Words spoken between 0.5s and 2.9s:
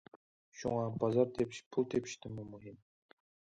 شۇڭا بازار تېپىش پۇل تېپىشتىنمۇ مۇھىم.